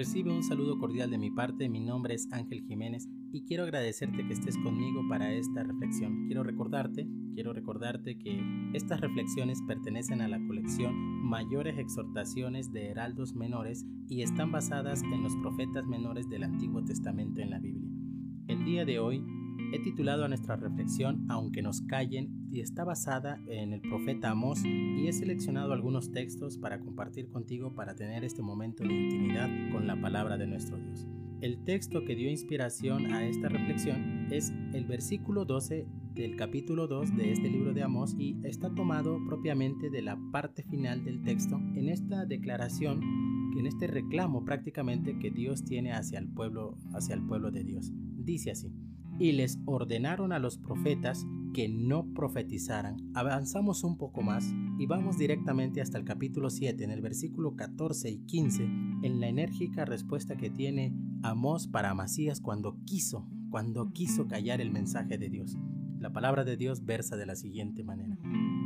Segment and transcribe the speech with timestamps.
[0.00, 4.26] Recibe un saludo cordial de mi parte, mi nombre es Ángel Jiménez y quiero agradecerte
[4.26, 6.24] que estés conmigo para esta reflexión.
[6.24, 8.42] Quiero recordarte, quiero recordarte que
[8.72, 10.94] estas reflexiones pertenecen a la colección
[11.28, 17.42] Mayores Exhortaciones de Heraldos Menores y están basadas en los profetas menores del Antiguo Testamento
[17.42, 17.90] en la Biblia.
[18.48, 19.22] El día de hoy
[19.72, 24.64] He titulado a nuestra reflexión Aunque nos callen y está basada en el profeta Amós
[24.64, 29.86] y he seleccionado algunos textos para compartir contigo para tener este momento de intimidad con
[29.86, 31.06] la palabra de nuestro Dios.
[31.40, 37.16] El texto que dio inspiración a esta reflexión es el versículo 12 del capítulo 2
[37.16, 41.56] de este libro de Amós y está tomado propiamente de la parte final del texto
[41.76, 43.00] en esta declaración
[43.58, 47.92] en este reclamo prácticamente que Dios tiene hacia el pueblo hacia el pueblo de Dios.
[47.92, 48.72] Dice así:
[49.20, 52.96] y les ordenaron a los profetas que no profetizaran.
[53.14, 58.10] Avanzamos un poco más y vamos directamente hasta el capítulo 7, en el versículo 14
[58.10, 58.64] y 15,
[59.02, 64.70] en la enérgica respuesta que tiene Amós para Amasías cuando quiso, cuando quiso callar el
[64.70, 65.58] mensaje de Dios.
[65.98, 68.16] La palabra de Dios versa de la siguiente manera.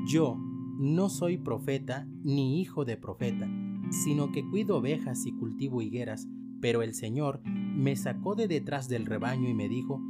[0.07, 0.39] Yo
[0.79, 3.51] no soy profeta ni hijo de profeta,
[3.91, 6.29] sino que cuido ovejas y cultivo higueras,
[6.61, 10.01] pero el Señor me sacó de detrás del rebaño y me dijo,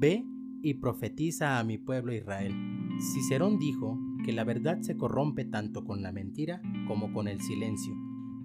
[0.00, 0.24] Ve
[0.62, 2.54] y profetiza a mi pueblo Israel.
[3.00, 7.96] Cicerón dijo que la verdad se corrompe tanto con la mentira como con el silencio.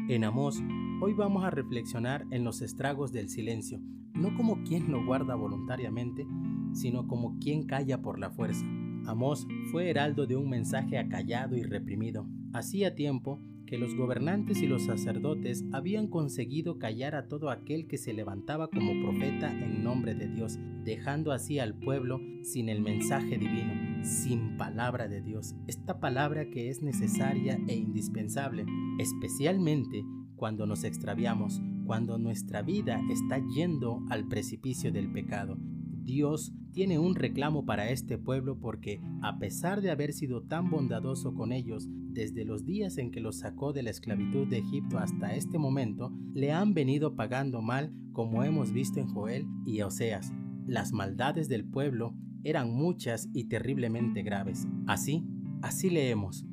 [0.10, 0.64] En Amós,
[1.00, 3.80] hoy vamos a reflexionar en los estragos del silencio,
[4.16, 6.26] no como quien lo guarda voluntariamente,
[6.72, 8.66] sino como quien calla por la fuerza.
[9.06, 12.28] Amós fue heraldo de un mensaje acallado y reprimido.
[12.52, 17.97] Hacía tiempo que los gobernantes y los sacerdotes habían conseguido callar a todo aquel que
[17.97, 23.38] se levantaba como profeta en nombre de Dios, dejando así al pueblo sin el mensaje
[23.38, 28.66] divino, sin palabra de Dios, esta palabra que es necesaria e indispensable,
[29.00, 30.03] especialmente
[30.36, 35.58] cuando nos extraviamos, cuando nuestra vida está yendo al precipicio del pecado.
[36.03, 41.33] Dios tiene un reclamo para este pueblo porque, a pesar de haber sido tan bondadoso
[41.33, 45.36] con ellos desde los días en que los sacó de la esclavitud de Egipto hasta
[45.36, 50.33] este momento, le han venido pagando mal como hemos visto en Joel y Oseas.
[50.67, 54.67] Las maldades del pueblo eran muchas y terriblemente graves.
[54.87, 55.25] Así,
[55.61, 56.45] así leemos,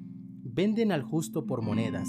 [0.43, 2.09] venden al justo por monedas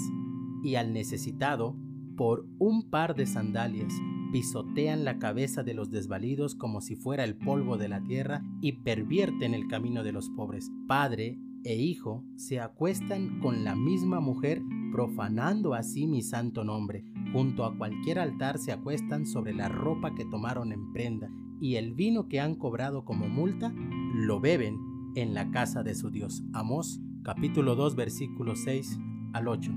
[0.62, 1.76] y al necesitado
[2.16, 3.92] por un par de sandalias
[4.32, 8.72] pisotean la cabeza de los desvalidos como si fuera el polvo de la tierra y
[8.72, 10.72] pervierten el camino de los pobres.
[10.88, 17.04] Padre e hijo se acuestan con la misma mujer, profanando así mi santo nombre.
[17.32, 21.92] Junto a cualquier altar se acuestan sobre la ropa que tomaron en prenda, y el
[21.94, 23.72] vino que han cobrado como multa
[24.14, 24.78] lo beben
[25.14, 26.42] en la casa de su Dios.
[26.52, 28.98] Amós capítulo 2 versículo 6
[29.34, 29.72] al 8.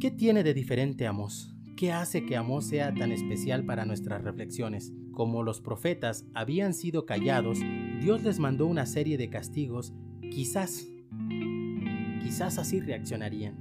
[0.00, 1.55] ¿Qué tiene de diferente Amós?
[1.76, 4.94] ¿Qué hace que Amós sea tan especial para nuestras reflexiones?
[5.12, 7.58] Como los profetas habían sido callados,
[8.00, 9.92] Dios les mandó una serie de castigos,
[10.22, 10.88] quizás,
[12.22, 13.58] quizás así reaccionarían.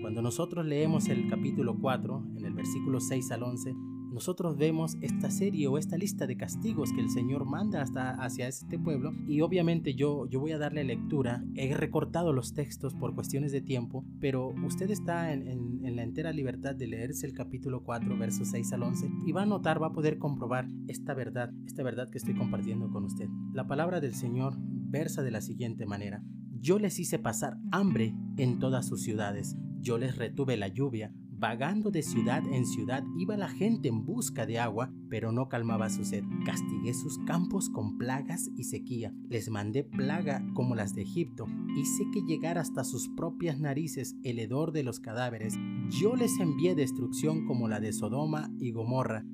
[0.00, 3.74] Cuando nosotros leemos el capítulo 4, en el versículo 6 al 11,
[4.16, 8.48] nosotros vemos esta serie o esta lista de castigos que el Señor manda hasta hacia
[8.48, 11.44] este pueblo y obviamente yo, yo voy a darle lectura.
[11.54, 15.46] He recortado los textos por cuestiones de tiempo, pero usted está en,
[15.84, 19.42] en la entera libertad de leerse el capítulo 4, versos 6 al 11 y va
[19.42, 23.28] a notar, va a poder comprobar esta verdad, esta verdad que estoy compartiendo con usted.
[23.52, 26.22] La palabra del Señor versa de la siguiente manera.
[26.58, 29.58] Yo les hice pasar hambre en todas sus ciudades.
[29.78, 34.46] Yo les retuve la lluvia Vagando de ciudad en ciudad iba la gente en busca
[34.46, 36.24] de agua, pero no calmaba su sed.
[36.46, 39.12] Castigué sus campos con plagas y sequía.
[39.28, 41.46] Les mandé plaga como las de Egipto.
[41.76, 45.58] Hice que llegara hasta sus propias narices el hedor de los cadáveres.
[45.90, 49.26] Yo les envié destrucción como la de Sodoma y Gomorra.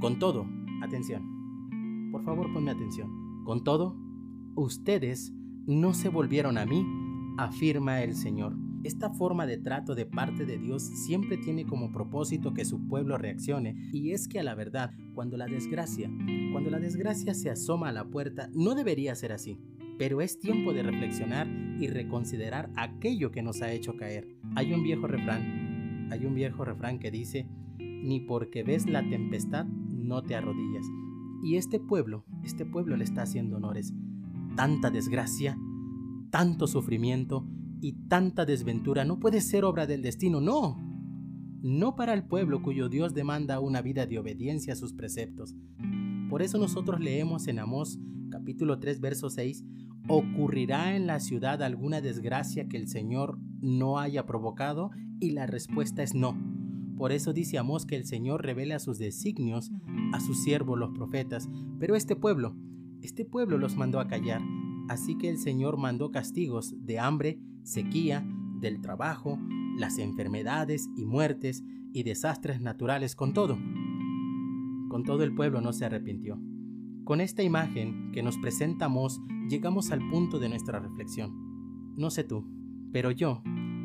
[0.00, 0.46] Con todo,
[0.82, 2.10] atención.
[2.10, 3.44] Por favor, ponme atención.
[3.44, 3.98] Con todo,
[4.54, 5.34] ustedes
[5.66, 6.86] no se volvieron a mí,
[7.36, 8.69] afirma el Señor.
[8.82, 13.18] Esta forma de trato de parte de Dios siempre tiene como propósito que su pueblo
[13.18, 16.10] reaccione y es que a la verdad, cuando la desgracia,
[16.52, 19.58] cuando la desgracia se asoma a la puerta, no debería ser así.
[19.98, 21.46] Pero es tiempo de reflexionar
[21.78, 24.28] y reconsiderar aquello que nos ha hecho caer.
[24.56, 27.46] Hay un viejo refrán, hay un viejo refrán que dice,
[27.78, 30.86] ni porque ves la tempestad no te arrodillas.
[31.42, 33.92] Y este pueblo, este pueblo le está haciendo honores.
[34.56, 35.58] Tanta desgracia,
[36.30, 37.46] tanto sufrimiento,
[37.80, 40.76] y tanta desventura no puede ser obra del destino, no.
[41.62, 45.54] No para el pueblo cuyo Dios demanda una vida de obediencia a sus preceptos.
[46.28, 47.98] Por eso nosotros leemos en Amós
[48.30, 49.64] capítulo 3 verso 6,
[50.08, 54.90] ¿ocurrirá en la ciudad alguna desgracia que el Señor no haya provocado?
[55.18, 56.34] Y la respuesta es no
[56.96, 59.70] Por eso dice Amós que el Señor revela sus designios
[60.12, 61.48] a sus siervos los profetas.
[61.78, 62.56] Pero este pueblo,
[63.02, 64.40] este pueblo los mandó a callar.
[64.90, 68.26] Así que el Señor mandó castigos de hambre, sequía,
[68.58, 69.38] del trabajo,
[69.76, 73.56] las enfermedades y muertes y desastres naturales con todo.
[74.88, 76.40] Con todo el pueblo no se arrepintió.
[77.04, 81.94] Con esta imagen que nos presentamos llegamos al punto de nuestra reflexión.
[81.96, 82.44] No sé tú,
[82.92, 83.44] pero yo,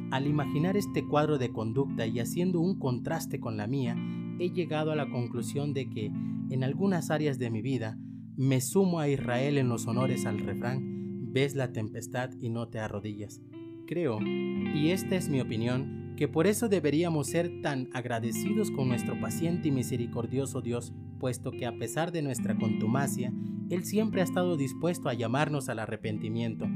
[0.09, 3.95] al imaginar este cuadro de conducta y haciendo un contraste con la mía,
[4.39, 6.07] he llegado a la conclusión de que
[6.49, 7.95] en algunas áreas de mi vida
[8.35, 10.94] me sumo a Israel en los honores al refrán,
[11.35, 13.41] ves la tempestad y no te arrodillas.
[13.87, 19.19] Creo, y esta es mi opinión, que por eso deberíamos ser tan agradecidos con nuestro
[19.19, 23.33] paciente y misericordioso Dios, puesto que a pesar de nuestra contumacia,
[23.69, 26.67] Él siempre ha estado dispuesto a llamarnos al arrepentimiento.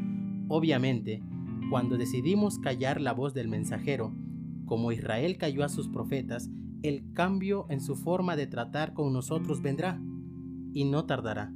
[0.50, 1.24] Obviamente,
[1.70, 4.14] cuando decidimos callar la voz del mensajero,
[4.66, 6.50] como Israel cayó a sus profetas,
[6.84, 10.02] el cambio en su forma de tratar con nosotros vendrá,
[10.74, 11.54] y no tardará.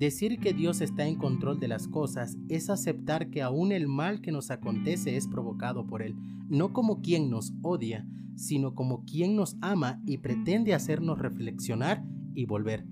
[0.00, 4.22] Decir que Dios está en control de las cosas es aceptar que aún el mal
[4.22, 6.16] que nos acontece es provocado por Él,
[6.48, 12.02] no como quien nos odia, sino como quien nos ama y pretende hacernos reflexionar
[12.34, 12.86] y volver.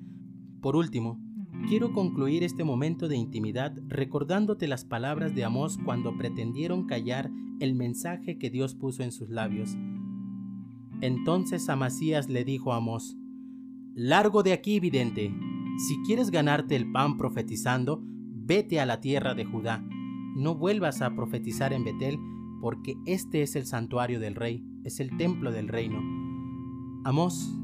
[0.60, 1.18] Por último,
[1.66, 7.74] quiero concluir este momento de intimidad recordándote las palabras de Amós cuando pretendieron callar el
[7.74, 9.78] mensaje que Dios puso en sus labios.
[11.00, 13.16] Entonces Amasías le dijo a Amós,
[13.94, 15.32] Largo de aquí, vidente,
[15.78, 19.80] si quieres ganarte el pan profetizando, vete a la tierra de Judá.
[20.34, 22.18] No vuelvas a profetizar en Betel,
[22.60, 26.00] porque este es el santuario del rey, es el templo del reino.
[27.04, 27.56] Amós.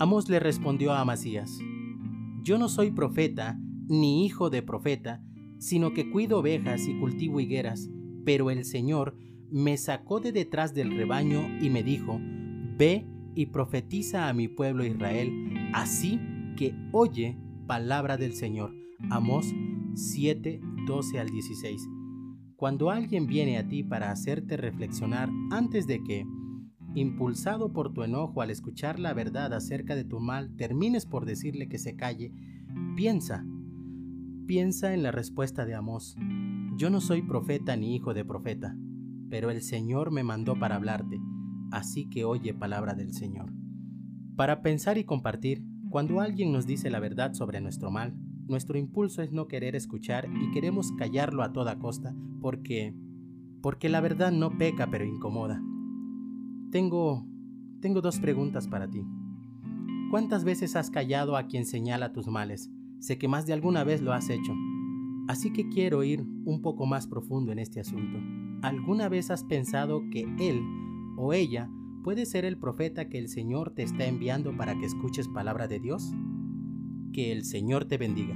[0.00, 1.58] Amós le respondió a Amasías,
[2.42, 5.22] Yo no soy profeta, ni hijo de profeta,
[5.56, 7.88] sino que cuido ovejas y cultivo higueras,
[8.26, 9.16] pero el Señor
[9.50, 12.20] me sacó de detrás del rebaño y me dijo,
[12.76, 16.20] Ve y profetiza a mi pueblo Israel, así
[16.56, 18.74] que oye palabra del Señor.
[19.10, 19.52] Amós
[19.94, 21.88] 7, 12 al 16.
[22.56, 26.24] Cuando alguien viene a ti para hacerte reflexionar antes de que,
[26.94, 31.68] impulsado por tu enojo al escuchar la verdad acerca de tu mal, termines por decirle
[31.68, 32.32] que se calle,
[32.94, 33.44] piensa,
[34.46, 36.16] piensa en la respuesta de Amós.
[36.76, 38.76] Yo no soy profeta ni hijo de profeta,
[39.28, 41.20] pero el Señor me mandó para hablarte,
[41.70, 43.52] así que oye palabra del Señor.
[44.36, 48.14] Para pensar y compartir, cuando alguien nos dice la verdad sobre nuestro mal,
[48.48, 52.96] nuestro impulso es no querer escuchar y queremos callarlo a toda costa porque
[53.60, 55.62] porque la verdad no peca pero incomoda.
[56.72, 57.26] Tengo
[57.80, 59.04] tengo dos preguntas para ti.
[60.10, 62.70] ¿Cuántas veces has callado a quien señala tus males?
[62.98, 64.54] Sé que más de alguna vez lo has hecho.
[65.28, 68.18] Así que quiero ir un poco más profundo en este asunto.
[68.62, 70.62] ¿Alguna vez has pensado que él
[71.18, 71.70] o ella
[72.02, 75.78] ¿Puede ser el profeta que el Señor te está enviando para que escuches palabra de
[75.78, 76.12] Dios?
[77.12, 78.34] Que el Señor te bendiga.